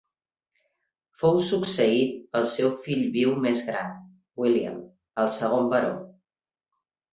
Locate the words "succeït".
1.49-2.15